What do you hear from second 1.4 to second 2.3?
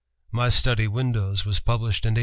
was published in 1871.